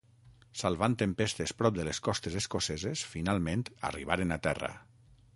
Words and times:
Salvant 0.59 0.93
tempestes 1.01 1.51
prop 1.59 1.75
de 1.75 1.83
les 1.87 1.99
costes 2.07 2.37
escoceses 2.39 3.03
finalment 3.11 3.65
arribaren 3.91 4.37
a 4.37 4.39
terra. 4.49 4.71